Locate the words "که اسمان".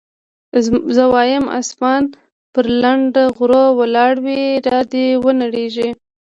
1.49-2.03